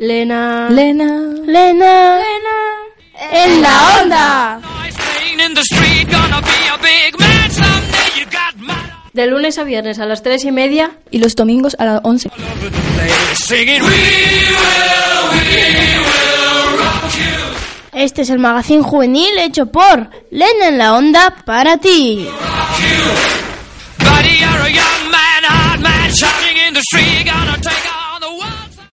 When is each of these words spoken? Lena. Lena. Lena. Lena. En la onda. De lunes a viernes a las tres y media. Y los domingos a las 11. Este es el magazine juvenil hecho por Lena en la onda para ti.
Lena. 0.00 0.70
Lena. 0.70 1.04
Lena. 1.44 2.18
Lena. 2.24 2.56
En 3.32 3.60
la 3.60 4.00
onda. 4.00 4.60
De 9.12 9.26
lunes 9.26 9.58
a 9.58 9.64
viernes 9.64 9.98
a 9.98 10.06
las 10.06 10.22
tres 10.22 10.46
y 10.46 10.52
media. 10.52 10.92
Y 11.10 11.18
los 11.18 11.36
domingos 11.36 11.76
a 11.78 11.84
las 11.84 12.00
11. 12.02 12.30
Este 17.92 18.22
es 18.22 18.30
el 18.30 18.38
magazine 18.38 18.82
juvenil 18.82 19.36
hecho 19.36 19.66
por 19.66 20.08
Lena 20.30 20.68
en 20.68 20.78
la 20.78 20.94
onda 20.94 21.36
para 21.44 21.76
ti. 21.76 22.26